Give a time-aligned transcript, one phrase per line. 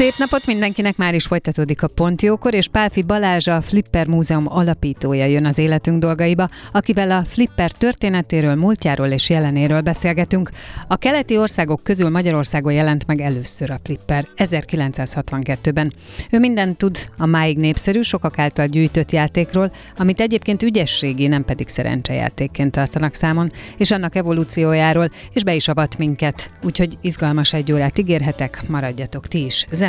[0.00, 5.24] Szép napot mindenkinek, már is folytatódik a Pontjókor, és Pálfi Balázs, a Flipper Múzeum alapítója
[5.24, 10.50] jön az életünk dolgaiba, akivel a Flipper történetéről, múltjáról és jelenéről beszélgetünk.
[10.88, 15.92] A keleti országok közül Magyarországon jelent meg először a Flipper 1962-ben.
[16.30, 21.68] Ő mindent tud a máig népszerű, sokak által gyűjtött játékról, amit egyébként ügyességi, nem pedig
[21.68, 26.50] szerencsejátékként tartanak számon, és annak evolúciójáról, és be is avat minket.
[26.62, 29.66] Úgyhogy izgalmas egy órát ígérhetek, maradjatok ti is.
[29.70, 29.88] Zen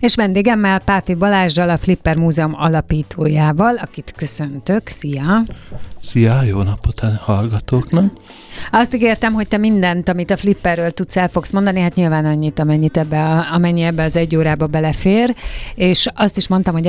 [0.00, 4.88] És vendégemmel Páfi Balázsjal, a Flipper Múzeum alapítójával, akit köszöntök.
[4.88, 5.42] Szia!
[6.02, 8.12] Szia, jó napot a hallgatóknak!
[8.72, 12.58] Azt ígértem, hogy te mindent, amit a Flipperről tudsz, el fogsz mondani, hát nyilván annyit,
[12.58, 15.34] amennyit ebbe a, amennyi ebbe az egy órába belefér,
[15.74, 16.88] és azt is mondtam, hogy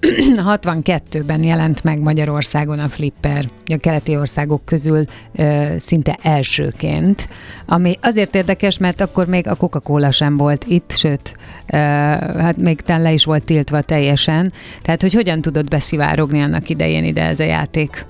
[0.00, 5.04] 1962-ben jelent meg Magyarországon a Flipper, a keleti országok közül
[5.34, 7.28] ö, szinte elsőként,
[7.66, 11.36] ami azért érdekes, mert akkor még a Coca-Cola sem volt itt, sőt,
[11.66, 14.52] ö, hát még le is volt tiltva teljesen,
[14.82, 18.06] tehát hogy hogyan tudod beszivárogni annak idején ide ez a játék?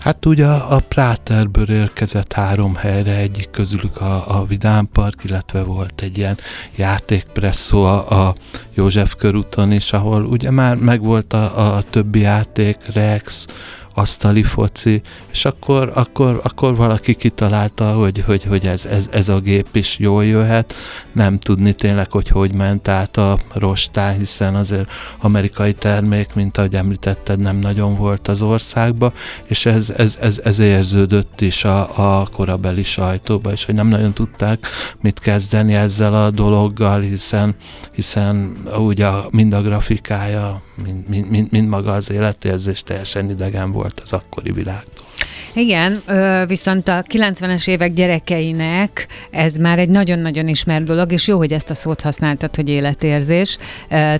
[0.00, 6.00] Hát ugye a, Práterből érkezett három helyre, egyik közülük a, a Vidám Park, illetve volt
[6.02, 6.38] egy ilyen
[6.76, 8.34] játékpresszó a, a
[8.74, 13.46] József körúton is, ahol ugye már megvolt a, a többi játék, Rex,
[13.94, 15.02] asztali foci,
[15.32, 19.98] és akkor, akkor, akkor valaki kitalálta, hogy, hogy, hogy ez, ez, ez a gép is
[19.98, 20.74] jól jöhet,
[21.12, 24.88] nem tudni tényleg, hogy hogy ment át a rostán, hiszen azért
[25.20, 29.12] amerikai termék, mint ahogy említetted, nem nagyon volt az országba,
[29.44, 34.12] és ez, ez, ez, ez érződött is a, a korabeli sajtóba, és hogy nem nagyon
[34.12, 34.66] tudták
[35.00, 37.54] mit kezdeni ezzel a dologgal, hiszen,
[37.92, 44.00] hiszen ugye mind a grafikája, mind, mind, mind, mind maga az életérzés teljesen idegen volt
[44.00, 45.06] az akkori világtól.
[45.54, 46.02] Igen,
[46.46, 51.70] viszont a 90-es évek gyerekeinek ez már egy nagyon-nagyon ismert dolog, és jó, hogy ezt
[51.70, 53.58] a szót használtad, hogy életérzés.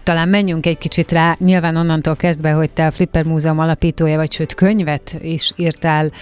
[0.02, 4.32] Talán menjünk egy kicsit rá, nyilván onnantól kezdve, hogy te a Flipper Múzeum alapítója vagy,
[4.32, 6.12] sőt könyvet is írtál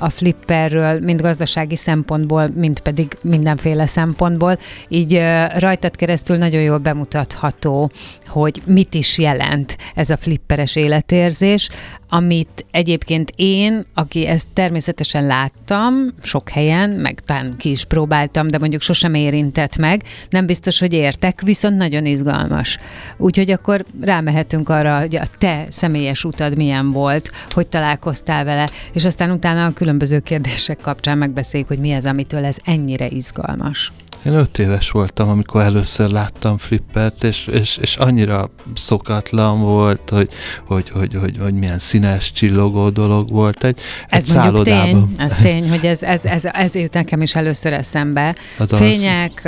[0.00, 5.20] a Flipperről, mind gazdasági szempontból, mind pedig mindenféle szempontból, így
[5.58, 7.90] rajtad keresztül nagyon jól bemutatható,
[8.26, 11.68] hogy mit is jelent ez a flipperes életérzés,
[12.14, 18.58] amit egyébként én, aki ezt természetesen láttam sok helyen, meg talán ki is próbáltam, de
[18.58, 22.78] mondjuk sosem érintett meg, nem biztos, hogy értek, viszont nagyon izgalmas.
[23.16, 29.04] Úgyhogy akkor rámehetünk arra, hogy a te személyes utad milyen volt, hogy találkoztál vele, és
[29.04, 33.92] aztán utána a különböző kérdések kapcsán megbeszéljük, hogy mi az, amitől ez ennyire izgalmas.
[34.26, 40.28] Én öt éves voltam, amikor először láttam Flippert, és, és, és annyira szokatlan volt, hogy,
[40.66, 43.64] hogy, hogy, hogy, hogy milyen színes, csillogó dolog volt.
[43.64, 43.78] Egy,
[44.08, 47.72] ez egy mondjuk tény, ez tény, hogy ez, ez, ez, ez jut nekem is először
[47.72, 48.34] eszembe.
[48.58, 49.42] Hát Fények,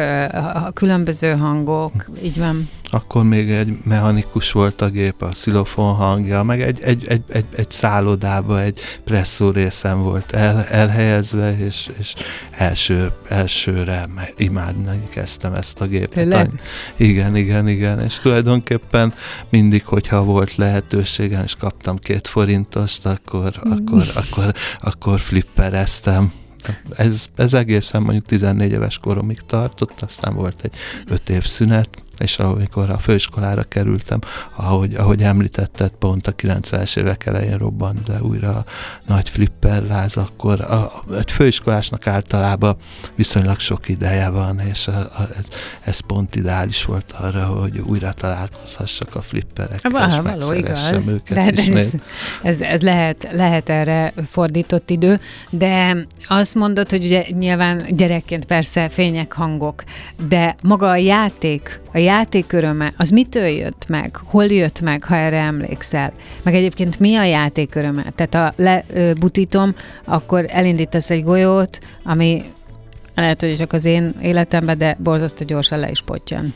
[0.55, 0.63] az...
[0.73, 2.69] különböző hangok, így van.
[2.95, 7.45] Akkor még egy mechanikus volt a gép, a szilofon hangja, meg egy, egy, egy, egy,
[7.55, 12.15] egy szállodába egy presszó részem volt el, elhelyezve, és, és
[12.51, 16.11] első, elsőre imádni kezdtem ezt a gépet.
[16.11, 16.61] Tényleg?
[16.97, 19.15] Igen, igen, igen, és tulajdonképpen
[19.49, 23.73] mindig, hogyha volt lehetőségem, és kaptam két forintost, akkor, mm.
[23.73, 26.33] akkor, akkor, akkor flippereztem.
[26.97, 30.73] Ez, ez egészen mondjuk 14 éves koromig tartott, aztán volt egy
[31.07, 34.19] öt év szünet, és amikor a főiskolára kerültem,
[34.57, 38.65] ahogy, ahogy említetted, pont a 90-es évek elején robbant de újra a
[39.07, 42.77] nagy flipperláz, akkor a, egy főiskolásnak általában
[43.15, 45.45] viszonylag sok ideje van, és a, a, ez,
[45.81, 51.51] ez pont ideális volt arra, hogy újra találkozhassak a flipperekkel, és való igaz, őket de,
[51.51, 51.91] de ez,
[52.43, 55.21] ez, ez lehet, lehet erre fordított idő,
[55.51, 55.97] de
[56.29, 59.85] azt mondod, hogy ugye nyilván gyerekként persze fények, hangok,
[60.29, 64.17] de maga a játék, a játék öröme, az mitől jött meg?
[64.25, 66.13] Hol jött meg, ha erre emlékszel?
[66.43, 68.05] Meg egyébként mi a játék öröme?
[68.15, 69.75] Tehát ha lebutítom,
[70.05, 72.45] akkor elindítasz egy golyót, ami
[73.15, 76.55] lehet, hogy csak az én életemben, de borzasztó gyorsan le is potyan.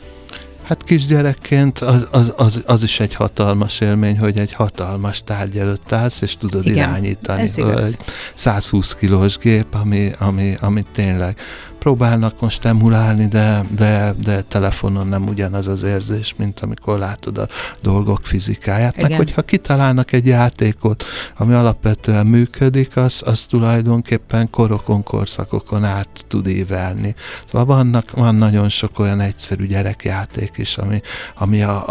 [0.63, 5.91] Hát kisgyerekként az, az, az, az is egy hatalmas élmény, hogy egy hatalmas tárgy előtt
[5.91, 7.41] állsz, és tudod Igen, irányítani.
[7.41, 7.85] ez igaz.
[7.85, 7.97] Egy
[8.33, 11.37] 120 kilós gép, ami, ami, ami tényleg
[11.79, 17.47] próbálnak most emulálni, de, de, de telefonon nem ugyanaz az érzés, mint amikor látod a
[17.81, 18.97] dolgok fizikáját.
[18.97, 19.09] Igen.
[19.09, 21.03] Meg hogyha kitalálnak egy játékot,
[21.37, 27.15] ami alapvetően működik, az, az tulajdonképpen korokon, korszakokon át tud ívelni.
[27.51, 31.01] Szóval vannak, van nagyon sok olyan egyszerű gyerekjáték is, ami,
[31.35, 31.89] ami a,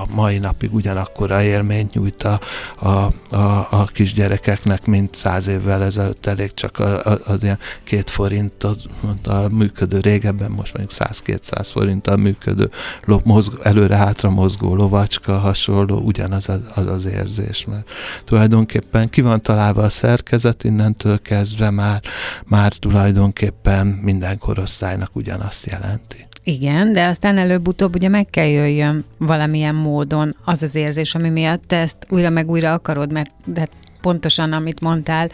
[0.00, 2.40] a mai napig ugyanakkor a élményt nyújt a,
[2.76, 2.88] a,
[3.36, 8.82] a, a kisgyerekeknek, mint száz évvel ezelőtt elég csak a, a, az ilyen két forintot
[9.26, 12.70] a működő régebben, most mondjuk 100-200 forinttal működő
[13.04, 17.88] lo, mozgó, előre-hátra mozgó lovacska hasonló, ugyanaz az, az az érzés, mert
[18.24, 22.02] tulajdonképpen ki van találva a szerkezet, innentől kezdve már,
[22.44, 26.26] már tulajdonképpen minden korosztálynak ugyanazt jelenti.
[26.48, 31.62] Igen, de aztán előbb-utóbb ugye meg kell jöjjön valamilyen módon az az érzés, ami miatt
[31.66, 33.68] te ezt újra meg újra akarod, mert de
[34.06, 35.28] pontosan, amit mondtál,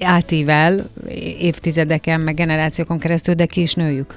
[0.00, 0.84] átível
[1.38, 4.14] évtizedeken, meg generációkon keresztül, de ki is nőjük.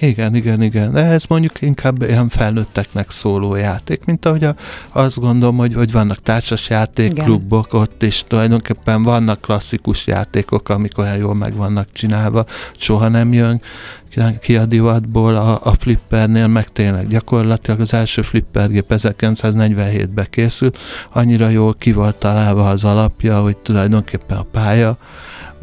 [0.00, 0.92] Igen, igen, igen.
[0.92, 4.54] De ez mondjuk inkább ilyen felnőtteknek szóló játék, mint ahogy a,
[4.92, 8.24] azt gondolom, hogy, hogy vannak társas játékklubok, ott is.
[8.28, 12.44] Tulajdonképpen vannak klasszikus játékok, amik olyan jól meg vannak csinálva,
[12.76, 13.60] soha nem jön
[14.40, 20.78] ki a divatból a, a flippernél, meg tényleg gyakorlatilag az első flippergép 1947-ben készült,
[21.12, 24.98] annyira jól ki volt találva az alapja, hogy tulajdonképpen a pálya,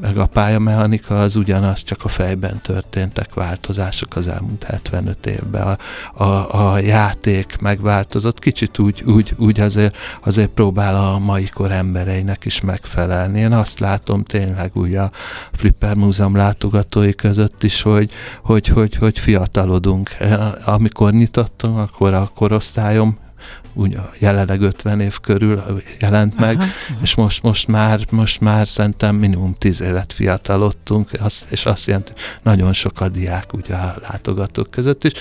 [0.02, 5.78] meg a pályamechanika az ugyanaz, csak a fejben történtek változások az elmúlt 75 évben.
[6.14, 11.72] A, a, a játék megváltozott, kicsit úgy, úgy, úgy azért, azért próbál a mai kor
[11.72, 13.40] embereinek is megfelelni.
[13.40, 15.12] Én azt látom tényleg úgy a
[15.52, 18.12] Flipper Múzeum látogatói között is, hogy,
[18.42, 20.10] hogy, hogy, hogy fiatalodunk.
[20.66, 23.18] Amikor nyitottam, akkor a korosztályom
[23.74, 25.64] úgy jelenleg 50 év körül
[26.00, 27.00] jelent meg, aha, aha.
[27.02, 31.10] és most, most, már, most már szerintem minimum 10 évet fiatalodtunk,
[31.50, 32.12] és azt jelenti,
[32.42, 35.12] nagyon sok a diák ugye a látogatók között is,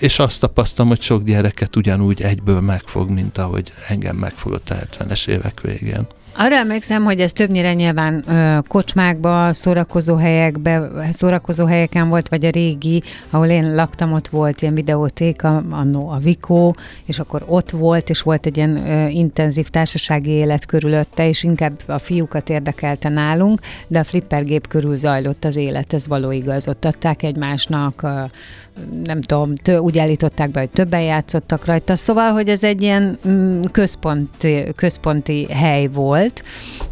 [0.00, 5.28] és azt tapasztalom, hogy sok gyereket ugyanúgy egyből megfog, mint ahogy engem megfogott a 70-es
[5.28, 6.06] évek végén.
[6.36, 12.50] Arra emlékszem, hogy ez többnyire nyilván ö, kocsmákba, szórakozó helyekbe, szórakozó helyeken volt, vagy a
[12.50, 18.10] régi, ahol én laktam, ott volt ilyen videótéka, annó a Vikó, és akkor ott volt,
[18.10, 23.60] és volt egy ilyen ö, intenzív társasági élet körülötte, és inkább a fiúkat érdekelte nálunk,
[23.86, 26.68] de a flippergép körül zajlott az élet, ez való igaz.
[26.68, 28.24] Ott adták egymásnak, ö,
[29.04, 33.18] nem tudom, tő, úgy állították be, hogy többen játszottak rajta, szóval, hogy ez egy ilyen
[33.28, 36.23] mm, központi, központi hely volt,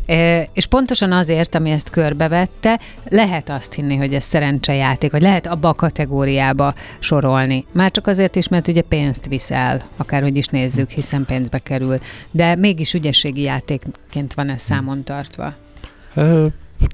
[0.06, 5.46] e, és pontosan azért, ami ezt körbevette, lehet azt hinni, hogy ez szerencsejáték, vagy lehet
[5.46, 7.64] abba a kategóriába sorolni.
[7.72, 11.98] Már csak azért is, mert ugye pénzt viszel, akárhogy is nézzük, hiszen pénzbe kerül,
[12.30, 15.54] de mégis ügyességi játékként van ez számon tartva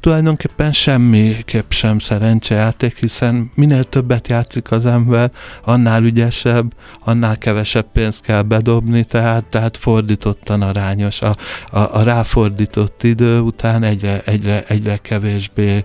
[0.00, 5.30] tulajdonképpen semmiképp sem szerencsejáték, hiszen minél többet játszik az ember,
[5.64, 6.73] annál ügyesebb,
[7.04, 11.23] annál kevesebb pénzt kell bedobni, tehát, tehát fordítottan arányos.
[11.23, 11.35] A,
[11.66, 15.85] a, a ráfordított idő után egyre, egyre, egyre kevésbé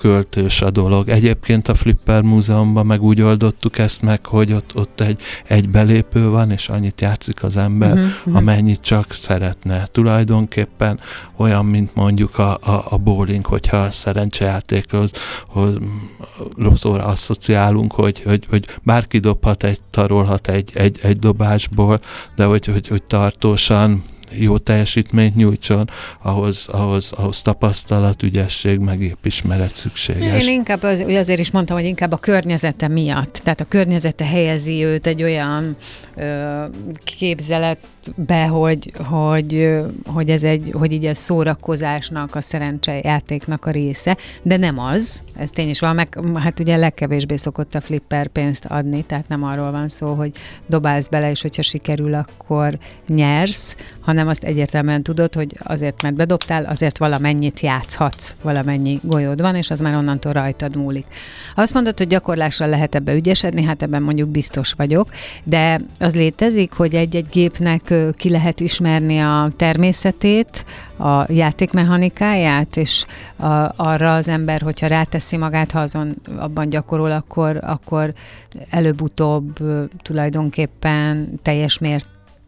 [0.00, 1.08] költős a dolog.
[1.08, 6.28] Egyébként a Flipper Múzeumban meg úgy oldottuk ezt meg, hogy ott, ott egy, egy belépő
[6.28, 9.86] van, és annyit játszik az ember, uh-huh, amennyit csak szeretne.
[9.92, 11.00] Tulajdonképpen
[11.36, 15.10] olyan, mint mondjuk a, a, a bowling, hogyha a szerencsejátékhoz
[16.56, 22.00] rosszóra asszociálunk, hogy, hogy, hogy bárki dobhat egy, tarolhat egy, egy, egy dobásból,
[22.36, 25.90] de hogy, hogy, hogy tartósan jó teljesítményt nyújtson,
[26.22, 30.46] ahhoz, ahhoz, ahhoz tapasztalat, ügyesség, meg épp ismeret szükséges.
[30.46, 33.40] Én inkább az, azért is mondtam, hogy inkább a környezete miatt.
[33.42, 35.76] Tehát a környezete helyezi őt egy olyan
[36.16, 36.64] ö,
[37.04, 44.56] képzeletbe, hogy, hogy, hogy, ez egy, hogy így a szórakozásnak, a szerencsejátéknak a része, de
[44.56, 49.02] nem az, ez tény is van, meg hát ugye legkevésbé szokott a flipper pénzt adni,
[49.02, 50.32] tehát nem arról van szó, hogy
[50.66, 56.64] dobálsz bele, és hogyha sikerül, akkor nyersz, hanem azt egyértelműen tudod, hogy azért, mert bedobtál,
[56.64, 61.06] azért valamennyit játszhatsz, valamennyi golyód van, és az már onnantól rajtad múlik.
[61.54, 65.08] Azt mondod, hogy gyakorlással lehet ebbe ügyesedni, hát ebben mondjuk biztos vagyok,
[65.44, 70.64] de az létezik, hogy egy-egy gépnek ki lehet ismerni a természetét,
[71.00, 73.04] a játékmechanikáját, és
[73.36, 73.46] a,
[73.76, 78.12] arra az ember, hogyha ráteszi magát, ha azon abban gyakorol, akkor, akkor
[78.70, 79.58] előbb-utóbb
[80.02, 81.78] tulajdonképpen teljes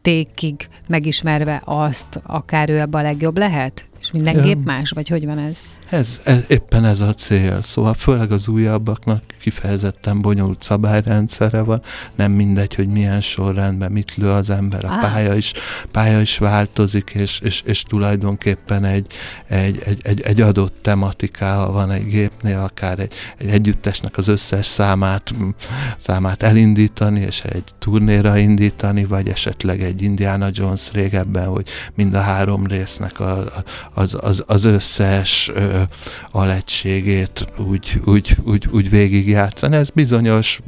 [0.02, 3.84] mértékig megismerve azt, akár ő ebben a legjobb lehet?
[4.00, 4.42] És minden ja.
[4.42, 5.60] gép más, vagy hogy van ez?
[5.92, 7.62] Ez, ez, éppen ez a cél.
[7.62, 11.82] Szóval főleg az újabbaknak kifejezetten bonyolult szabályrendszere van,
[12.14, 15.52] nem mindegy, hogy milyen sorrendben mit lő az ember, a pálya is,
[15.90, 19.06] pálya is változik, és, és, és tulajdonképpen egy,
[19.46, 24.66] egy, egy, egy, egy adott tematikával van egy gépnél, akár egy, egy együttesnek az összes
[24.66, 25.34] számát,
[25.98, 32.20] számát elindítani, és egy turnéra indítani, vagy esetleg egy Indiana Jones régebben, hogy mind a
[32.20, 33.44] három résznek a,
[33.94, 35.81] az, az, az összes ö,
[36.30, 39.76] alegységét úgy, úgy, úgy, úgy végigjátszani.
[39.76, 40.60] Ez bizonyos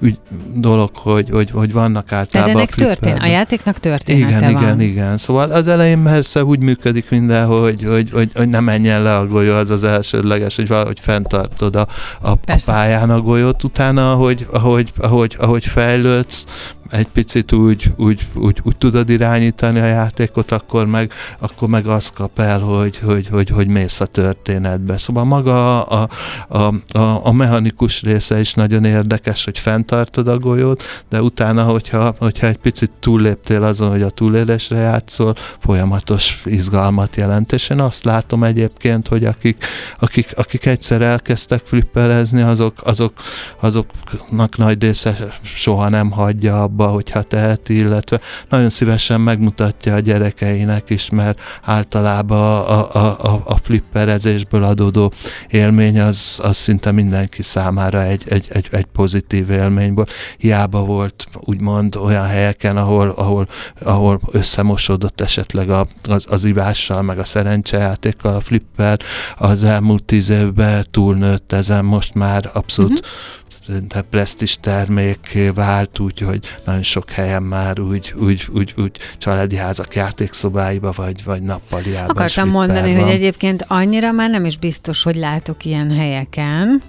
[0.00, 0.18] ügy,
[0.54, 2.56] dolog, hogy, hogy, hogy vannak általában.
[2.56, 4.62] Ennek történ, a játéknak története igen, van.
[4.62, 9.02] Igen, igen, Szóval az elején persze úgy működik minden, hogy, hogy, hogy, hogy ne menjen
[9.02, 11.86] le a golyó, az az elsődleges, hogy valahogy fenntartod a,
[12.20, 16.44] a, a pályán a golyót, utána, ahogy, ahogy, ahogy, ahogy fejlődsz,
[16.92, 22.12] egy picit úgy, úgy, úgy, úgy tudod irányítani a játékot, akkor meg, akkor meg azt
[22.12, 24.96] kap el, hogy, hogy, hogy, hogy mész a történetbe.
[24.96, 26.08] Szóval maga a,
[26.48, 32.14] a, a, a mechanikus része is nagyon érdekes, hogy fenntartod a golyót, de utána, hogyha,
[32.18, 37.52] hogyha egy picit túlléptél azon, hogy a túlélésre játszol, folyamatos izgalmat jelent.
[37.52, 39.64] És én azt látom egyébként, hogy akik,
[39.98, 43.12] akik, akik egyszer elkezdtek flipperezni, azok, azok,
[43.60, 50.90] azoknak nagy része soha nem hagyja abba, hogyha teheti, illetve nagyon szívesen megmutatja a gyerekeinek
[50.90, 55.12] is, mert általában a, a, a, a flipperezésből adódó
[55.48, 60.12] élmény az, az szinte mindenki számára egy, egy, egy, egy pozitív élmény volt.
[60.38, 63.48] Hiába volt úgymond olyan helyeken, ahol, ahol,
[63.82, 68.98] ahol összemosódott esetleg a, az, az ivással, meg a szerencsejátékkal a flipper,
[69.36, 76.40] az elmúlt tíz évben túlnőtt ezen, most már abszolút uh-huh de presztis termékké vált, úgyhogy
[76.64, 82.16] nagyon sok helyen már úgy, úgy, úgy, úgy családi házak játékszobáiba, vagy, vagy nappaliában.
[82.16, 86.82] Akartam mondani, hogy egyébként annyira már nem is biztos, hogy látok ilyen helyeken,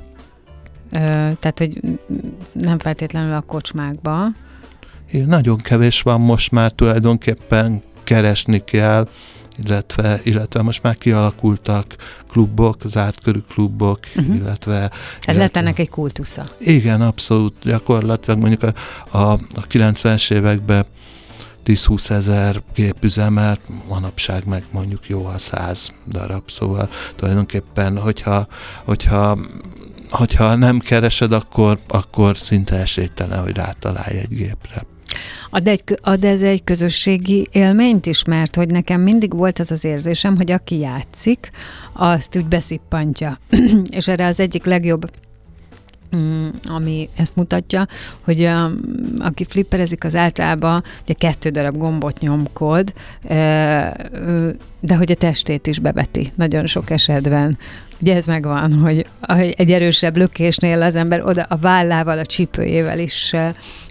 [1.39, 1.79] tehát, hogy
[2.51, 4.27] nem feltétlenül a kocsmákba.
[5.25, 9.07] Nagyon kevés van most már tulajdonképpen keresni kell,
[9.63, 11.95] illetve, illetve most már kialakultak
[12.31, 14.35] klubok, zárt körű klubok, uh-huh.
[14.35, 14.75] illetve...
[14.75, 16.49] Illetve, lett ennek egy kultusza.
[16.59, 17.53] Igen, abszolút.
[17.61, 18.73] Gyakorlatilag mondjuk a,
[19.17, 20.85] a, a 90-es években
[21.65, 28.47] 10-20 ezer gép üzemelt, manapság meg mondjuk jó a 100 darab, szóval tulajdonképpen, hogyha,
[28.83, 29.37] hogyha
[30.13, 34.85] hogyha nem keresed, akkor, akkor szinte esélytelen, hogy rátalálj egy gépre.
[35.49, 39.85] Ad, egy, ad ez egy közösségi élményt is, mert hogy nekem mindig volt az az
[39.85, 41.51] érzésem, hogy aki játszik,
[41.93, 43.39] azt úgy beszippantja.
[43.89, 45.11] és erre az egyik legjobb
[46.15, 47.87] mm, ami ezt mutatja,
[48.21, 48.71] hogy a,
[49.17, 52.93] aki flipperezik, az általában ugye kettő darab gombot nyomkod,
[54.79, 57.57] de hogy a testét is beveti nagyon sok esetben.
[58.01, 59.05] Ugye ez megvan, hogy
[59.57, 63.35] egy erősebb lökésnél az ember oda a vállával, a csípőjével is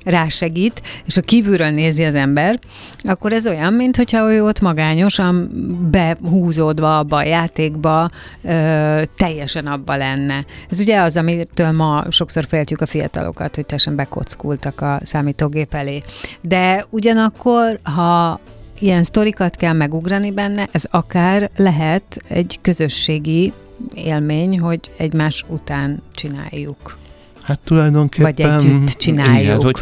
[0.05, 2.59] rásegít, és ha kívülről nézi az ember,
[2.99, 5.51] akkor ez olyan, mintha ő ott magányosan
[5.91, 8.11] behúzódva abba a játékba,
[8.43, 10.45] ö, teljesen abba lenne.
[10.71, 16.03] Ez ugye az, amitől ma sokszor féltjük a fiatalokat, hogy teljesen bekockultak a számítógép elé.
[16.41, 18.41] De ugyanakkor, ha
[18.79, 23.53] ilyen sztorikat kell megugrani benne, ez akár lehet egy közösségi
[23.95, 26.99] élmény, hogy egymás után csináljuk.
[27.43, 28.35] Hát tulajdonképpen...
[28.35, 29.41] Vagy együtt csináljuk.
[29.41, 29.77] Igen, hogy,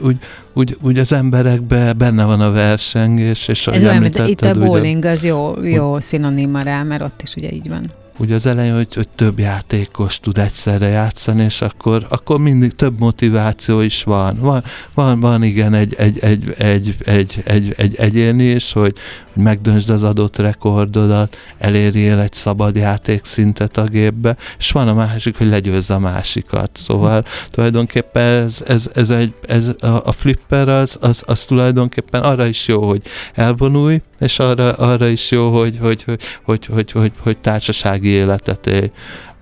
[0.00, 0.16] úgy,
[0.52, 5.24] úgy, úgy az emberekben benne van a versengés, és Ez olyan, itt a bowling az
[5.24, 7.90] jó, jó szinonima rá, mert ott is ugye így van.
[8.20, 12.98] Ugye az elején, hogy, hogy több játékos tud egyszerre játszani, és akkor, akkor mindig több
[12.98, 14.38] motiváció is van.
[14.40, 18.94] Van, van, van igen egy, egy, egy, egy, egy, egy, egy egyéni is, hogy,
[19.32, 25.36] hogy megdöntsd az adott rekordodat, elérjél egy szabad játékszintet a gépbe, és van a másik,
[25.36, 26.70] hogy legyőzd a másikat.
[26.72, 32.46] Szóval tulajdonképpen ez, ez, ez, egy, ez a, a flipper az, az, az tulajdonképpen arra
[32.46, 33.02] is jó, hogy
[33.34, 38.90] elvonulj, és arra, arra is jó, hogy, hogy, hogy, hogy, hogy, hogy, hogy társasági életet.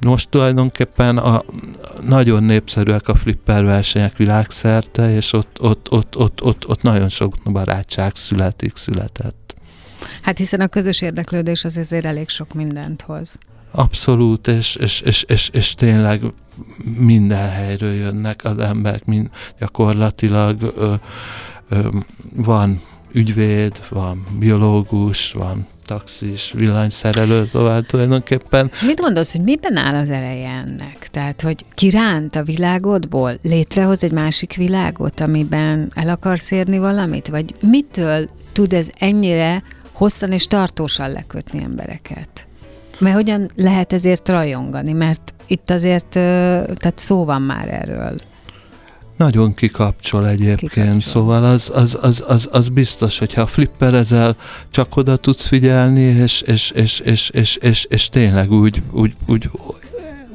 [0.00, 1.42] Most tulajdonképpen a,
[2.06, 7.34] nagyon népszerűek a flipper versenyek világszerte, és ott, ott, ott, ott, ott, ott nagyon sok
[7.44, 9.56] barátság születik, született.
[10.22, 13.38] Hát hiszen a közös érdeklődés az ezért elég sok mindent hoz.
[13.70, 16.22] Abszolút, és, és, és, és, és tényleg
[16.98, 20.94] minden helyről jönnek az emberek, mind, gyakorlatilag ö,
[21.68, 21.88] ö,
[22.36, 22.80] van
[23.12, 28.70] ügyvéd, van biológus, van taxis, villanyszerelő, szóval tulajdonképpen.
[28.86, 31.08] Mit gondolsz, hogy miben áll az eleje ennek?
[31.10, 37.28] Tehát, hogy kiránt a világodból, létrehoz egy másik világot, amiben el akarsz érni valamit?
[37.28, 42.46] Vagy mitől tud ez ennyire hosszan és tartósan lekötni embereket?
[42.98, 44.92] Mert hogyan lehet ezért rajongani?
[44.92, 48.20] Mert itt azért, tehát szó van már erről.
[49.18, 51.00] Nagyon kikapcsol egyébként, kikapcsol.
[51.00, 54.36] szóval az, az, az, az, az biztos, hogyha flipperezel,
[54.70, 59.50] csak oda tudsz figyelni, és, és, és, és, és, és, és tényleg úgy, úgy, úgy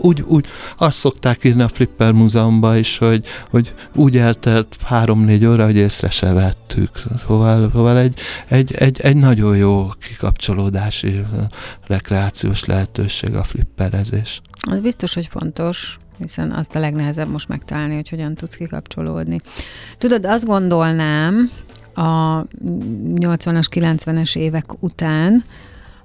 [0.03, 0.45] úgy, úgy
[0.77, 6.09] azt szokták írni a Flipper Múzeumban is, hogy, hogy úgy eltelt három-négy óra, hogy észre
[6.09, 7.01] se vettük.
[7.27, 11.25] Szóval, szóval egy, egy, egy, egy nagyon jó kikapcsolódási
[11.87, 14.41] rekreációs lehetőség a flipperezés.
[14.69, 19.39] Az biztos, hogy fontos, hiszen azt a legnehezebb most megtalálni, hogy hogyan tudsz kikapcsolódni.
[19.97, 21.51] Tudod, azt gondolnám
[21.93, 22.43] a
[23.15, 25.43] 80-as, 90-es évek után,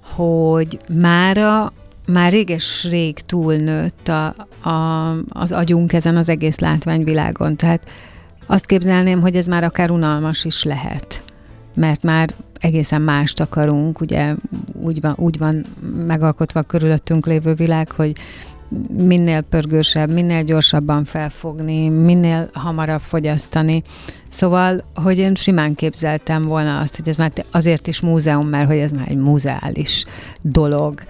[0.03, 1.73] hogy mára
[2.07, 4.27] már réges-rég túlnőtt a,
[4.69, 7.57] a, az agyunk ezen az egész látványvilágon.
[7.57, 7.91] Tehát
[8.47, 11.23] azt képzelném, hogy ez már akár unalmas is lehet.
[11.75, 12.29] Mert már
[12.61, 14.35] egészen mást akarunk, ugye
[14.73, 15.65] úgy van, úgy van
[16.07, 18.13] megalkotva a körülöttünk lévő világ, hogy
[18.89, 23.83] minél pörgősebb, minél gyorsabban felfogni, minél hamarabb fogyasztani.
[24.29, 28.79] Szóval, hogy én simán képzeltem volna azt, hogy ez már azért is múzeum, mert hogy
[28.79, 30.05] ez már egy múzeális
[30.43, 31.01] dolog,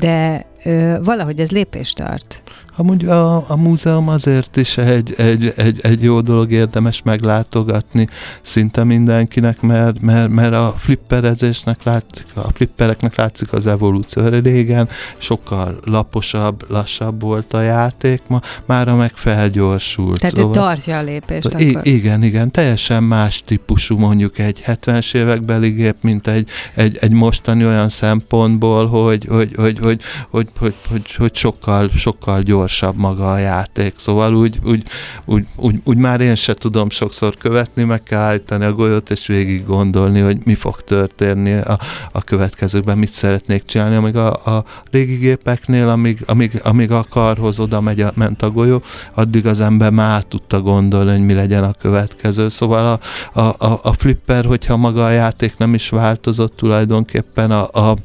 [0.00, 2.42] de ö, valahogy ez lépést tart.
[2.78, 8.08] Amúgy a, a múzeum azért is egy, egy, egy, egy jó dolog érdemes meglátogatni
[8.42, 14.28] szinte mindenkinek, mert, mert, mert a flipperezésnek látszik, a flippereknek látszik az evolúció.
[14.28, 20.18] Régen sokkal laposabb, lassabb volt a játék, ma mára meg felgyorsult.
[20.18, 21.58] Tehát szóval, ő tartja a lépést.
[21.58, 21.86] I- akkor.
[21.86, 27.66] Igen, igen, teljesen más típusú mondjuk egy 70-es évekbeli gép, mint egy, egy, egy mostani
[27.66, 33.32] olyan szempontból, hogy, hogy, hogy, hogy, hogy, hogy, hogy, hogy sokkal, sokkal gyorsabb gyorsabb maga
[33.32, 34.82] a játék, szóval úgy, úgy,
[35.24, 39.26] úgy, úgy, úgy már én se tudom sokszor követni, meg kell állítani a golyót, és
[39.26, 41.78] végig gondolni, hogy mi fog történni a,
[42.12, 47.60] a következőkben, mit szeretnék csinálni, amíg a, a régi gépeknél, amíg, amíg, amíg a karhoz
[47.60, 48.82] oda megy a, ment a golyó,
[49.14, 52.48] addig az ember már tudta gondolni, hogy mi legyen a következő.
[52.48, 52.86] Szóval
[53.32, 57.96] a, a, a, a flipper, hogyha maga a játék nem is változott, tulajdonképpen a, a,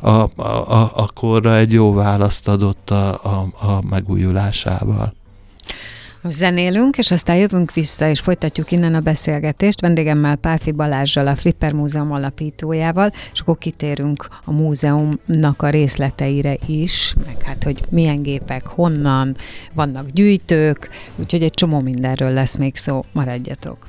[0.00, 5.14] a, a, a, korra egy jó választ adott a, a, a meg megújulásával.
[6.20, 11.36] Most zenélünk, és aztán jövünk vissza, és folytatjuk innen a beszélgetést vendégemmel Pálfi Balázsjal, a
[11.36, 18.22] Flipper Múzeum alapítójával, és akkor kitérünk a múzeumnak a részleteire is, meg hát, hogy milyen
[18.22, 19.36] gépek, honnan,
[19.74, 23.88] vannak gyűjtők, úgyhogy egy csomó mindenről lesz még szó, maradjatok!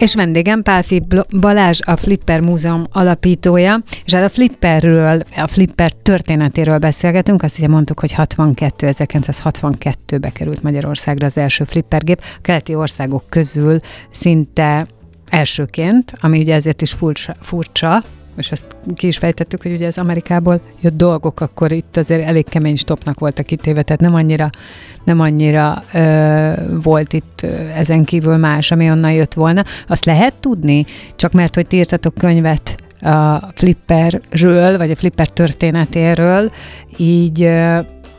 [0.00, 1.02] És vendégem Pálfi
[1.40, 7.68] Balázs, a Flipper Múzeum alapítója, és hát a Flipperről, a Flipper történetéről beszélgetünk, azt ugye
[7.68, 13.78] mondtuk, hogy 62, 1962-be került Magyarországra az első flippergép, a keleti országok közül
[14.10, 14.86] szinte
[15.30, 18.02] elsőként, ami ugye ezért is furcsa, furcsa
[18.40, 22.48] és ezt ki is fejtettük, hogy ugye az Amerikából jött dolgok, akkor itt azért elég
[22.48, 24.50] kemény stopnak voltak kitéve, tehát nem annyira,
[25.04, 29.64] nem annyira ö, volt itt ö, ezen kívül más, ami onnan jött volna.
[29.88, 36.52] Azt lehet tudni, csak mert hogy írtatok könyvet a flipperről, vagy a flipper történetéről,
[36.96, 37.50] így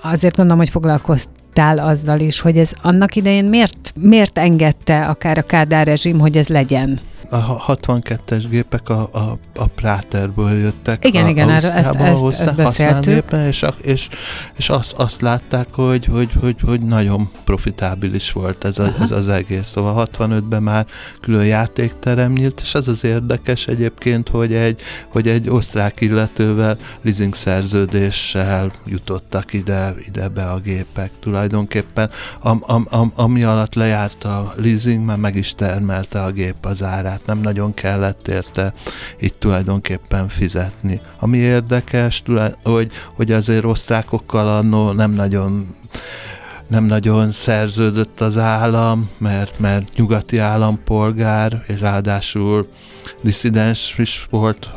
[0.01, 5.41] azért gondolom, hogy foglalkoztál azzal is, hogy ez annak idején miért, miért engedte akár a
[5.41, 6.99] Kádár rezsim, hogy ez legyen?
[7.32, 11.06] A 62-es gépek a, a, a Praterből jöttek.
[11.06, 13.13] Igen, a, igen, erről ezt, ezt, ezt beszéltük.
[13.13, 14.10] Éppen, és, és,
[14.56, 19.28] és azt, azt látták, hogy, hogy, hogy, hogy nagyon profitábilis volt ez, a, ez az
[19.28, 19.67] egész.
[19.67, 20.86] Szóval 65-ben már
[21.22, 27.36] külön játékterem nyílt, és az az érdekes egyébként, hogy egy, hogy egy osztrák illetővel leasing
[27.36, 31.12] szerződéssel jutottak ide, ide be a gépek.
[31.20, 32.10] Tulajdonképpen
[32.41, 36.84] am, am, am, ami alatt lejárt a leasing, már meg is termelte a gép az
[36.84, 38.73] árát tehát nem nagyon kellett érte
[39.19, 41.01] itt tulajdonképpen fizetni.
[41.19, 42.23] Ami érdekes,
[42.63, 45.75] hogy, hogy azért osztrákokkal annó nem nagyon
[46.67, 52.67] nem nagyon szerződött az állam, mert, mert nyugati állampolgár, és ráadásul
[53.21, 54.69] diszidens is volt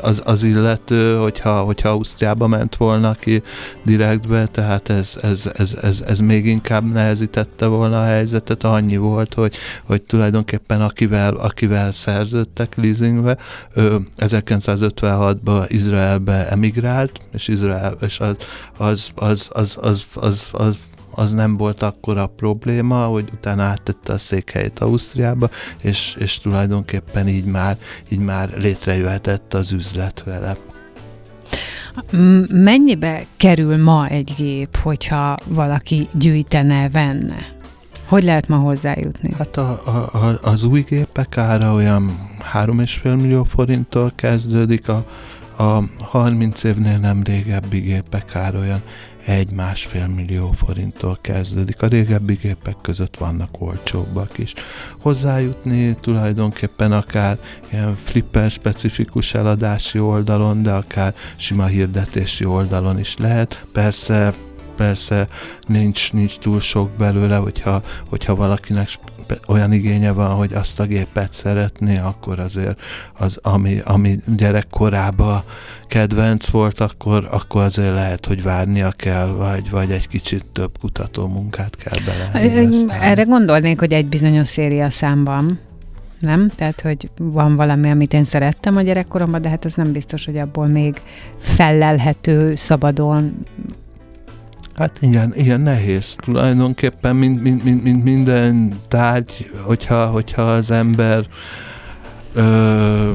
[0.00, 3.42] az, az illető, hogyha, hogyha Ausztriába ment volna ki
[3.84, 8.64] direktbe, tehát ez, ez, ez, ez, ez még inkább nehezítette volna a helyzetet.
[8.64, 13.36] Annyi volt, hogy, hogy tulajdonképpen akivel, akivel szerződtek leasingbe,
[13.74, 18.36] ő 1956-ban Izraelbe emigrált, és Izrael, és az,
[18.76, 20.78] az, az, az, az, az, az az
[21.32, 25.48] nem volt akkora probléma, hogy utána áttette a székhelyét Ausztriába,
[25.82, 27.76] és, és tulajdonképpen így már,
[28.08, 30.56] így már létrejöhetett az üzlet vele.
[32.48, 37.52] Mennyibe kerül ma egy gép, hogyha valaki gyűjtene, venne?
[38.08, 39.34] Hogy lehet ma hozzájutni?
[39.38, 39.70] Hát a,
[40.12, 45.04] a, az új gépek ára olyan 3,5 millió forinttól kezdődik, a,
[45.56, 48.82] a 30 évnél nem régebbi gépek ára olyan
[49.26, 51.82] egy-másfél millió forinttól kezdődik.
[51.82, 54.54] A régebbi gépek között vannak olcsóbbak is.
[54.98, 57.38] Hozzájutni tulajdonképpen akár
[57.70, 63.66] ilyen flipper specifikus eladási oldalon, de akár sima hirdetési oldalon is lehet.
[63.72, 64.34] Persze
[64.76, 65.28] persze
[65.66, 68.88] nincs, nincs túl sok belőle, hogyha, hogyha valakinek
[69.48, 72.80] olyan igénye van, hogy azt a gépet szeretné, akkor azért
[73.18, 75.42] az, ami, ami gyerekkorában
[75.88, 81.26] kedvenc volt, akkor, akkor azért lehet, hogy várnia kell, vagy, vagy egy kicsit több kutató
[81.26, 82.30] munkát kell bele.
[83.00, 85.58] Erre gondolnék, hogy egy bizonyos széria számban
[86.24, 86.48] nem?
[86.48, 90.38] Tehát, hogy van valami, amit én szerettem a gyerekkoromban, de hát ez nem biztos, hogy
[90.38, 91.00] abból még
[91.38, 93.46] fellelhető szabadon
[94.76, 96.14] Hát igen, ilyen nehéz.
[96.14, 101.24] Tulajdonképpen mint, mint, mint, mint minden tárgy, hogyha, hogyha az ember
[102.34, 103.12] ö,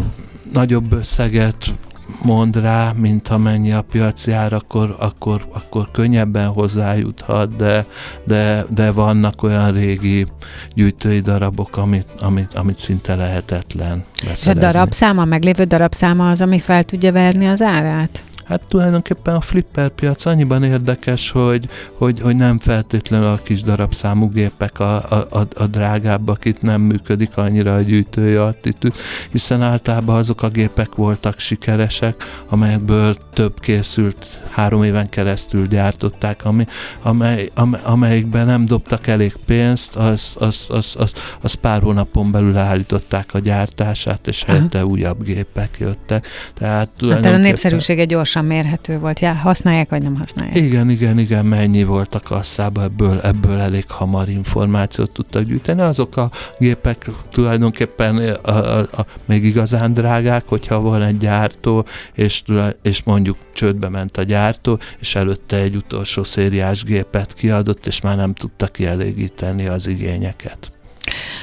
[0.54, 1.74] nagyobb összeget
[2.22, 7.86] mond rá, mint amennyi a piaci ár, akkor, akkor, akkor könnyebben hozzájuthat, de,
[8.24, 10.28] de, de vannak olyan régi
[10.74, 14.52] gyűjtői darabok, amit, amit, amit szinte lehetetlen beszerezni.
[14.52, 18.24] És a darabszáma, meglévő darabszáma az, ami fel tudja verni az árát?
[18.50, 24.30] Hát tulajdonképpen a flipper piac annyiban érdekes, hogy, hogy, hogy nem feltétlenül a kis darabszámú
[24.30, 24.96] gépek a,
[25.30, 28.94] a, a drágábbak, itt nem működik annyira a gyűjtői attitűd,
[29.32, 36.66] hiszen általában azok a gépek voltak sikeresek, amelyekből több készült, három éven keresztül gyártották, ami,
[37.02, 42.58] amely, amely, amelyikben nem dobtak elég pénzt, az, az, az, az, az pár hónapon belül
[42.58, 46.28] állították a gyártását, és helyette újabb gépek jöttek.
[46.54, 49.20] Tehát, hát a népszerűsége gyorsan gyorsan mérhető volt.
[49.20, 50.56] Ja, használják, vagy nem használják?
[50.56, 55.82] Igen, igen, igen, mennyi volt a kasszában, ebből, ebből elég hamar információt tudtak gyűjteni.
[55.82, 62.44] Azok a gépek tulajdonképpen a, a, a, még igazán drágák, hogyha van egy gyártó, és,
[62.82, 68.16] és mondjuk csődbe ment a gyártó, és előtte egy utolsó szériás gépet kiadott, és már
[68.16, 70.72] nem tudta kielégíteni az igényeket.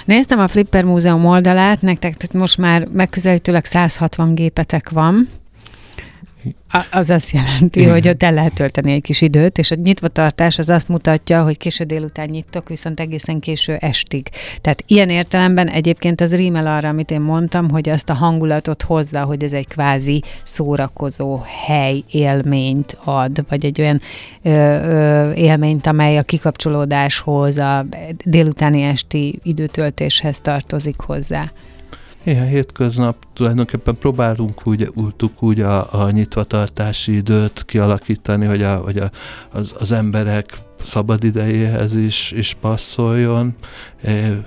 [0.05, 5.29] Néztem a Flipper Múzeum oldalát, nektek most már megközelítőleg 160 gépetek van,
[6.91, 7.93] az azt jelenti, Igen.
[7.93, 11.59] hogy ott el lehet tölteni egy kis időt, és a nyitvatartás az azt mutatja, hogy
[11.59, 14.29] késő délután nyitok, viszont egészen késő estig.
[14.61, 19.25] Tehát ilyen értelemben egyébként az rímel arra, amit én mondtam, hogy azt a hangulatot hozza,
[19.25, 24.01] hogy ez egy kvázi szórakozó hely élményt ad, vagy egy olyan
[24.43, 27.87] ö, ö, élményt, amely a kikapcsolódáshoz, a
[28.25, 31.53] délutáni esti időtöltéshez tartozik hozzá.
[32.27, 38.99] Igen, hétköznap tulajdonképpen próbálunk úgy, úgy, úgy a, a nyitvatartási időt kialakítani, hogy, a, hogy
[38.99, 39.11] a,
[39.51, 43.55] az, az emberek szabad idejéhez is, is passzoljon.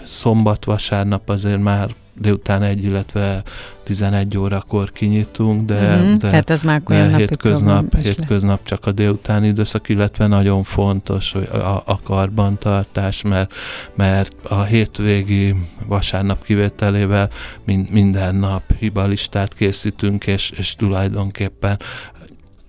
[0.05, 1.89] Szombat, vasárnap azért már
[2.19, 3.43] délután egy, illetve
[3.83, 9.47] 11 órakor kinyitunk, de, Mhm, de, Tehát az már de hétköznap, hétköznap csak a délutáni
[9.47, 13.53] időszak, illetve nagyon fontos hogy a, a karbantartás, mert,
[13.95, 15.55] mert a hétvégi
[15.85, 17.29] vasárnap kivételével
[17.65, 21.79] mind, minden nap hibalistát készítünk, és, és tulajdonképpen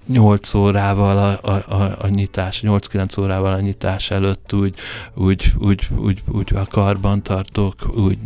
[0.06, 4.74] 8 órával a, a, a, a nyitás, 8-9 órával a nyitás előtt úgy,
[5.14, 8.18] úgy, úgy, úgy, úgy a karbantartók úgy,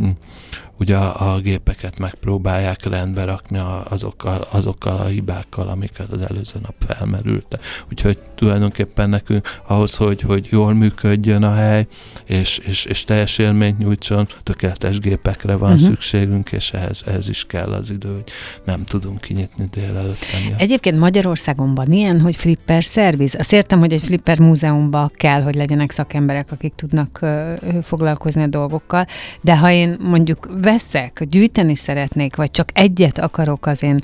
[0.79, 6.59] úgy a, a gépeket megpróbálják rendbe rakni a- azokkal, azokkal a hibákkal, amiket az előző
[6.63, 7.61] nap felmerültek.
[7.91, 11.87] Úgyhogy tulajdonképpen nekünk ahhoz, hogy, hogy jól működjön a hely,
[12.25, 15.87] és, és, és teljes élményt nyújtson, tökéletes gépekre van uh-huh.
[15.87, 18.33] szükségünk, és ehhez, ehhez is kell az idő, hogy
[18.65, 20.27] nem tudunk kinyitni délelőtt.
[20.57, 23.35] Egyébként Magyarországon van ilyen, hogy flipper szerviz.
[23.39, 28.43] Azt értem, hogy egy flipper múzeumban kell, hogy legyenek szakemberek, akik tudnak ö, ö, foglalkozni
[28.43, 29.07] a dolgokkal,
[29.41, 34.01] de ha én mondjuk veszek, gyűjteni szeretnék, vagy csak egyet akarok az én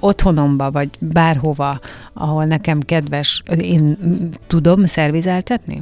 [0.00, 1.80] otthonomba, vagy bárhova,
[2.12, 3.98] ahol nekem kedves, én
[4.46, 5.80] tudom szervizeltetni?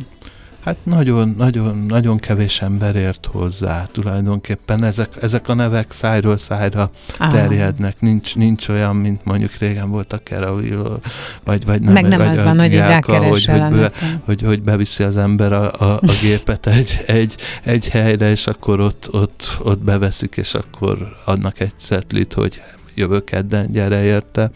[0.66, 3.86] Hát nagyon, nagyon, nagyon kevés ember ért hozzá.
[3.92, 7.28] Tulajdonképpen ezek, ezek a nevek szájról szájra Á.
[7.28, 8.00] terjednek.
[8.00, 10.98] Nincs, nincs olyan, mint mondjuk régen volt a Caraville,
[11.44, 14.22] vagy, vagy nem, Meg nem vagy az a van, hogy hogy, rákeresel hogy, be, neten.
[14.24, 18.80] hogy, hogy beviszi az ember a, a, a gépet egy, egy, egy helyre, és akkor
[18.80, 22.62] ott, ott, ott beveszik, és akkor adnak egy szetlit, hogy
[22.96, 24.50] jövő kedden gyere érte.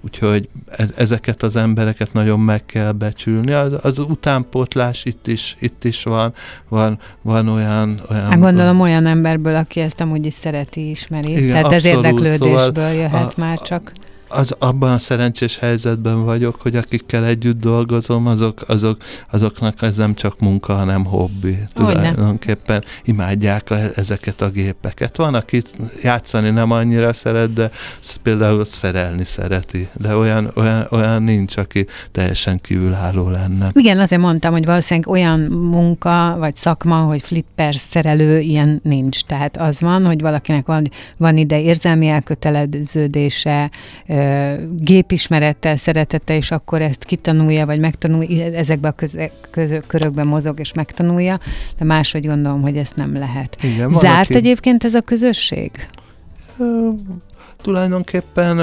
[0.00, 3.52] Úgyhogy e- ezeket az embereket nagyon meg kell becsülni.
[3.52, 6.34] Az, az utánpótlás itt is, itt is van,
[6.68, 8.00] van, van olyan...
[8.10, 11.30] olyan Hát gondolom olyan emberből, aki ezt amúgy is szereti, ismeri.
[11.30, 12.04] Igen, Tehát ez abszolút.
[12.04, 13.92] érdeklődésből Szóval jöhet a- már csak.
[14.30, 18.96] Az abban a szerencsés helyzetben vagyok, hogy akikkel együtt dolgozom, azok, azok,
[19.30, 21.58] azoknak ez nem csak munka, hanem hobbi.
[21.74, 25.16] Tulajdonképpen imádják a, ezeket a gépeket.
[25.16, 25.62] Van, aki
[26.02, 27.70] játszani nem annyira szeret, de
[28.22, 29.88] például szerelni szereti.
[29.96, 33.70] De olyan, olyan, olyan nincs, aki teljesen kívülálló lenne.
[33.72, 39.20] Igen, azért mondtam, hogy valószínűleg olyan munka vagy szakma, hogy flipper szerelő, ilyen nincs.
[39.20, 43.70] Tehát az van, hogy valakinek van, van ide érzelmi elköteleződése,
[44.78, 50.72] gépismerettel, szeretete, és akkor ezt kitanulja, vagy megtanulja, ezekbe a köze, közö, körökben mozog és
[50.72, 51.40] megtanulja,
[51.78, 53.56] de máshogy gondolom, hogy ezt nem lehet.
[53.62, 55.70] Igen, Zárt aki- egyébként ez a közösség?
[56.58, 56.88] Ö,
[57.62, 58.58] tulajdonképpen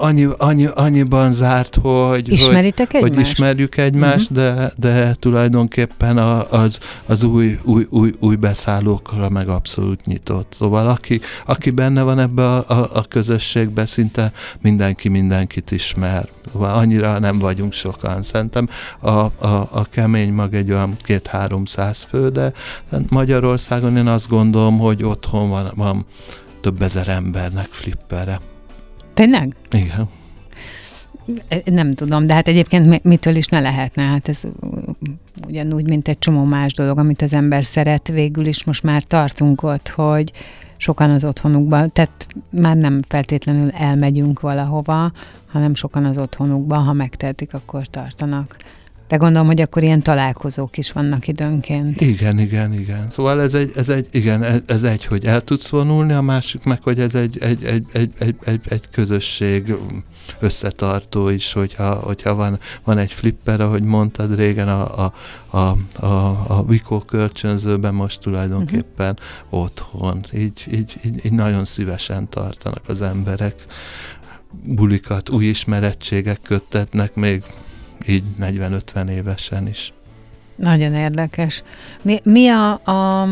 [0.00, 3.14] annyi, annyi, annyiban zárt, hogy, hogy, Ismeritek egymást?
[3.14, 4.46] hogy ismerjük egymást, uh-huh.
[4.46, 10.54] de, de tulajdonképpen a, az, az új, új, új, új beszállókra meg abszolút nyitott.
[10.58, 16.28] Szóval aki, aki benne van ebbe a, a, a közösségbe, szinte mindenki mindenkit ismer.
[16.52, 18.22] Szóval annyira nem vagyunk sokan.
[18.22, 18.68] Szerintem
[19.00, 22.52] a, a, a kemény mag egy olyan két-háromszáz fő, de
[23.08, 26.06] Magyarországon én azt gondolom, hogy otthon van, van
[26.60, 28.40] több ezer embernek flippere.
[29.18, 29.54] Tényleg?
[29.70, 30.08] Igen.
[31.64, 34.02] Nem tudom, de hát egyébként mi- mitől is ne lehetne?
[34.02, 34.38] Hát ez
[35.46, 39.62] ugyanúgy, mint egy csomó más dolog, amit az ember szeret, végül is most már tartunk
[39.62, 40.32] ott, hogy
[40.76, 45.12] sokan az otthonukban, tehát már nem feltétlenül elmegyünk valahova,
[45.46, 48.56] hanem sokan az otthonukban, ha megtehetik, akkor tartanak.
[49.08, 52.00] De gondolom, hogy akkor ilyen találkozók is vannak időnként.
[52.00, 53.10] Igen, igen, igen.
[53.10, 56.62] Szóval ez egy, ez egy, igen, ez, ez egy, hogy el tudsz vonulni, a másik
[56.62, 59.74] meg, hogy ez egy, egy, egy, egy, egy, egy, egy közösség
[60.38, 65.12] összetartó is, hogyha, hogyha van, van egy flipper, ahogy mondtad régen, a, a,
[65.50, 69.62] a, a, a Vico kölcsönzőben most tulajdonképpen uh-huh.
[69.62, 70.24] otthon.
[70.32, 73.54] Így, így, így, így nagyon szívesen tartanak az emberek
[74.62, 77.42] bulikat, új ismerettségek köttetnek, még
[78.06, 79.92] így 40-50 évesen is.
[80.56, 81.62] Nagyon érdekes.
[82.02, 83.28] Mi, mi a, a...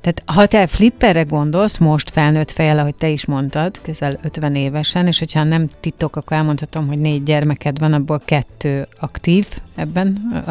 [0.00, 5.06] Tehát ha te flipperre gondolsz, most felnőtt fejjel, ahogy te is mondtad, közel 50 évesen,
[5.06, 10.16] és hogyha nem titok, akkor elmondhatom, hogy négy gyermeked van, abból kettő aktív ebben
[10.46, 10.50] a,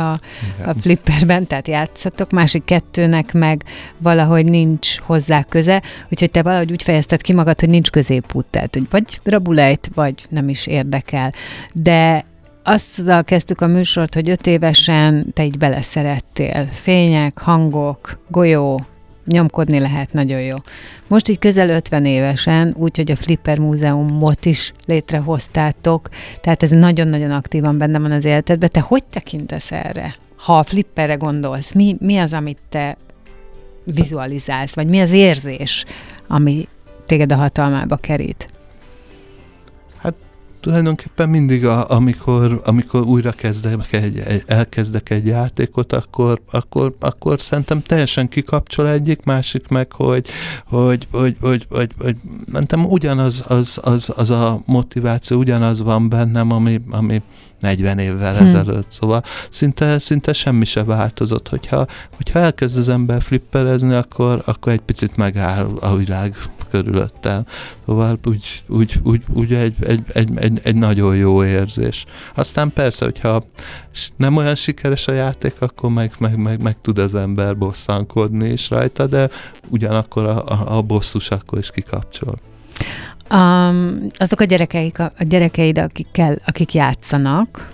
[0.69, 3.63] a flipperben, tehát játszatok, másik kettőnek meg
[3.97, 8.73] valahogy nincs hozzá köze, úgyhogy te valahogy úgy fejezted ki magad, hogy nincs középút, tehát
[8.73, 11.33] hogy vagy rabulejt, vagy nem is érdekel.
[11.73, 12.25] De
[12.69, 16.67] azt kezdtük a műsort, hogy öt évesen te így beleszerettél.
[16.71, 18.85] Fények, hangok, golyó,
[19.25, 20.55] nyomkodni lehet, nagyon jó.
[21.07, 26.09] Most így közel 50 évesen, úgyhogy a Flipper Múzeumot is létrehoztátok,
[26.41, 28.69] tehát ez nagyon-nagyon aktívan benne van az életedben.
[28.71, 30.15] Te hogy tekintesz erre?
[30.35, 32.97] Ha a Flipperre gondolsz, mi, mi az, amit te
[33.83, 35.85] vizualizálsz, vagy mi az érzés,
[36.27, 36.67] ami
[37.05, 38.47] téged a hatalmába kerít?
[40.59, 47.41] Tulajdonképpen mindig, a, amikor, amikor újra kezdek egy, egy, elkezdek egy játékot, akkor, akkor, akkor
[47.41, 50.27] szerintem teljesen kikapcsol egyik, másik meg, hogy,
[50.65, 52.15] hogy, hogy, hogy, hogy, hogy
[52.51, 57.21] mentem ugyanaz az, az, az a motiváció, ugyanaz van bennem, ami, ami
[57.59, 58.45] 40 évvel hmm.
[58.45, 61.47] ezelőtt, szóval szinte, szinte semmi se változott.
[61.47, 66.35] Hogyha, hogyha elkezd az ember flipperezni, akkor, akkor egy picit megáll a világ
[66.69, 67.45] körülöttem.
[67.85, 72.05] Szóval úgy, úgy, úgy, úgy egy, egy, egy, egy, egy nagyon jó érzés.
[72.35, 73.43] Aztán persze, hogyha
[74.15, 78.69] nem olyan sikeres a játék, akkor meg, meg, meg, meg tud az ember bosszankodni is
[78.69, 79.29] rajta, de
[79.69, 82.35] ugyanakkor a, a, a bosszus akkor is kikapcsol.
[83.31, 87.71] Um, azok a gyerekeik, a, gyerekeid, akikkel, akik játszanak,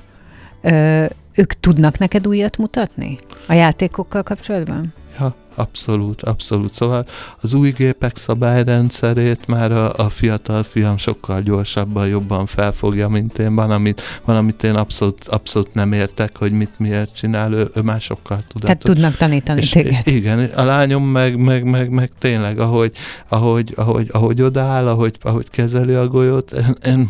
[0.62, 4.94] ö, ők tudnak neked újat mutatni a játékokkal kapcsolatban?
[5.20, 6.74] Ja, abszolút, abszolút.
[6.74, 7.06] Szóval
[7.42, 13.56] az új gépek szabályrendszerét már a, a fiatal fiam sokkal gyorsabban, jobban felfogja, mint én.
[13.56, 17.82] Van, amit, van, amit én abszolút, abszolút nem értek, hogy mit miért csinál, ő, ő
[17.82, 18.62] már sokkal tudatos.
[18.62, 20.08] Tehát tudnak tanítani és, téged.
[20.08, 22.92] Igen, a lányom meg, meg, meg, meg tényleg, ahogy,
[23.28, 27.10] ahogy, ahogy, ahogy odaáll, ahogy, ahogy kezeli a golyót, én, én,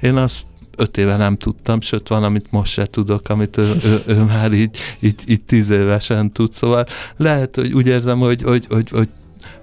[0.00, 0.42] én azt
[0.76, 4.52] öt éve nem tudtam, sőt van, amit most se tudok, amit ő, ő, ő már
[4.52, 6.86] így, így, így tíz évesen tud, szóval
[7.16, 9.08] lehet, hogy úgy érzem, hogy, hogy, hogy, hogy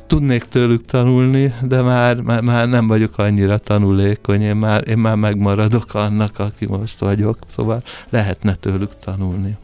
[0.07, 5.15] tudnék tőlük tanulni, de már, már, már nem vagyok annyira tanulékony, én már, én már
[5.15, 9.57] megmaradok annak, aki most vagyok, szóval lehetne tőlük tanulni.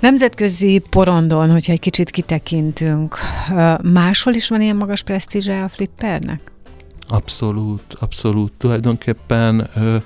[0.00, 3.16] Nemzetközi porondon, hogyha egy kicsit kitekintünk,
[3.82, 6.40] máshol is van ilyen magas presztízse a flippernek?
[7.08, 8.52] Abszolút, abszolút.
[8.58, 9.96] Tulajdonképpen ö,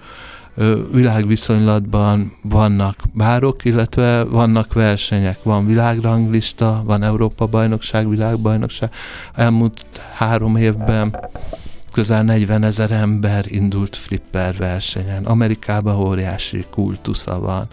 [0.93, 5.43] világviszonylatban vannak bárok, illetve vannak versenyek.
[5.43, 8.90] Van világranglista, van Európa-bajnokság, világbajnokság.
[9.35, 11.17] Elmúlt három évben
[11.93, 15.25] közel 40 ezer ember indult flipper versenyen.
[15.25, 17.67] Amerikában óriási kultusza van,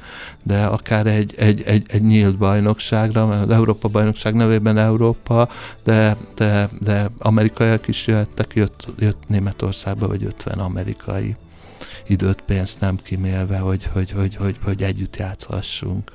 [0.43, 5.49] de akár egy, egy, egy, egy nyílt bajnokságra, mert az Európa bajnokság nevében Európa,
[5.83, 11.35] de, de, de amerikaiak is jöttek, jött, jött Németországba, vagy 50 amerikai
[12.07, 16.11] időt, pénzt nem kimélve, hogy, hogy, hogy, hogy, hogy együtt játszhassunk.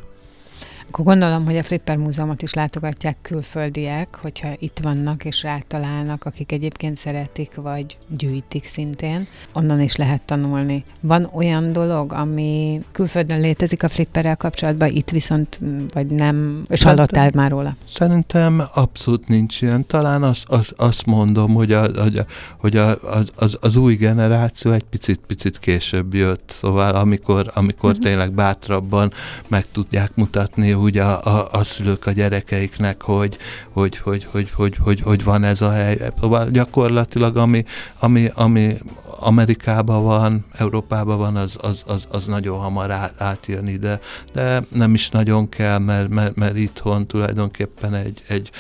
[0.99, 6.53] Akkor gondolom, hogy a Flipper Múzeumot is látogatják külföldiek, hogyha itt vannak és rátalálnak, akik
[6.53, 9.27] egyébként szeretik, vagy gyűjtik szintén.
[9.53, 10.85] Onnan is lehet tanulni.
[11.01, 15.61] Van olyan dolog, ami külföldön létezik a Flipperrel kapcsolatban, itt viszont
[15.93, 17.77] vagy nem, és hallottál már róla?
[17.89, 19.87] Szerintem abszolút nincs ilyen.
[19.87, 23.95] Talán azt, az, azt mondom, hogy, a, hogy, a, hogy a, az, az, az új
[23.95, 28.05] generáció egy picit, picit később jött, szóval amikor, amikor uh-huh.
[28.05, 29.13] tényleg bátrabban
[29.49, 33.37] meg tudják mutatni úgy a, a, a szülők a gyerekeiknek, hogy,
[33.73, 35.99] hogy, hogy, hogy, hogy, hogy, hogy van ez a hely.
[36.21, 37.65] Szóval gyakorlatilag ami,
[37.99, 38.77] ami, ami
[39.19, 44.01] Amerikában van, Európában van, az, az, az, az nagyon hamar át, átjön ide,
[44.33, 48.51] de nem is nagyon kell, mert, mert, mert itthon tulajdonképpen egy, egy,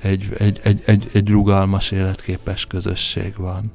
[0.00, 3.72] egy, egy, egy, egy, egy rugalmas, életképes közösség van.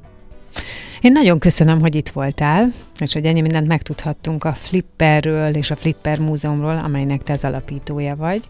[1.02, 5.76] Én nagyon köszönöm, hogy itt voltál, és hogy ennyi mindent megtudhattunk a Flipperről és a
[5.76, 8.40] Flipper Múzeumról, amelynek te az alapítója vagy,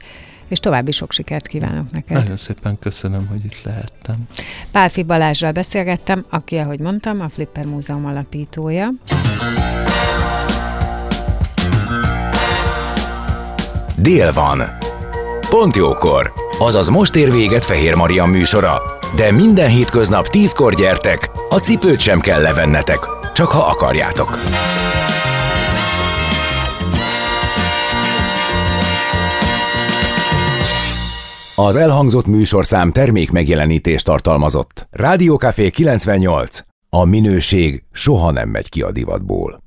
[0.48, 2.16] és további sok sikert kívánok neked.
[2.16, 4.16] Nagyon szépen köszönöm, hogy itt lehettem.
[4.70, 8.88] Pálfi Balázsral beszélgettem, aki, ahogy mondtam, a Flipper Múzeum alapítója.
[14.02, 14.62] Dél van.
[15.50, 16.32] Pont jókor.
[16.58, 18.80] Azaz most ér véget Fehér Maria műsora.
[19.16, 22.98] De minden hétköznap tízkor gyertek, a cipőt sem kell levennetek,
[23.34, 24.38] csak ha akarjátok.
[31.54, 34.86] Az elhangzott műsorszám termék megjelenítést tartalmazott.
[34.90, 36.58] Rádiókafé 98.
[36.88, 39.60] A minőség soha nem megy ki a divatból.